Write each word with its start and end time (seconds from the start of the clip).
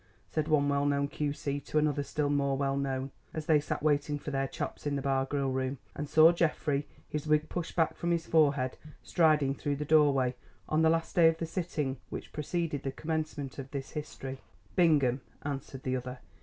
said 0.31 0.47
one 0.47 0.67
well 0.67 0.83
known 0.83 1.07
Q.C. 1.07 1.59
to 1.59 1.77
another 1.77 2.01
still 2.01 2.31
more 2.31 2.57
well 2.57 2.75
known, 2.75 3.11
as 3.35 3.45
they 3.45 3.59
sat 3.59 3.83
waiting 3.83 4.17
for 4.17 4.31
their 4.31 4.47
chops 4.47 4.87
in 4.87 4.95
the 4.95 5.01
Bar 5.03 5.25
Grill 5.25 5.51
Room, 5.51 5.77
and 5.93 6.09
saw 6.09 6.31
Geoffrey, 6.31 6.87
his 7.07 7.27
wig 7.27 7.49
pushed 7.49 7.75
back 7.75 7.95
from 7.95 8.09
his 8.09 8.25
forehead, 8.25 8.77
striding 9.03 9.53
through 9.53 9.75
the 9.75 9.85
doorway 9.85 10.33
on 10.67 10.81
the 10.81 10.89
last 10.89 11.15
day 11.15 11.27
of 11.27 11.37
the 11.37 11.45
sitting 11.45 11.97
which 12.09 12.33
preceded 12.33 12.81
the 12.81 12.91
commencement 12.91 13.59
of 13.59 13.69
this 13.69 13.91
history. 13.91 14.39
"Bingham," 14.75 15.21
answered 15.45 15.83
the 15.83 15.95
other. 15.97 16.17